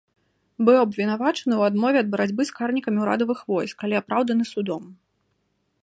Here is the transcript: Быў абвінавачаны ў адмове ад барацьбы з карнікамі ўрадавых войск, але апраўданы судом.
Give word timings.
Быў 0.69 0.77
абвінавачаны 0.85 1.53
ў 1.57 1.61
адмове 1.71 1.97
ад 2.05 2.09
барацьбы 2.15 2.41
з 2.51 2.57
карнікамі 2.61 2.99
ўрадавых 3.05 3.39
войск, 3.55 3.77
але 3.89 3.95
апраўданы 4.01 4.45
судом. 4.55 4.83